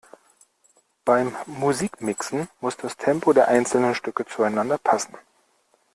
Beim 1.05 1.35
Musikmixen 1.45 2.47
muss 2.59 2.75
das 2.75 2.97
Tempo 2.97 3.33
der 3.33 3.49
einzelnen 3.49 3.93
Stücke 3.93 4.25
zueinander 4.25 4.79
passen. 4.79 5.15